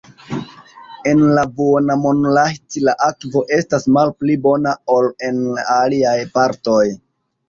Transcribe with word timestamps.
En 1.09 1.19
la 1.37 1.41
Vuonamonlahti 1.57 2.81
la 2.87 2.95
akvo 3.07 3.43
estas 3.57 3.85
malpli 3.97 4.37
bona 4.47 4.73
ol 4.95 5.11
en 5.29 5.37
aliaj 5.75 6.15
partoj. 6.39 6.81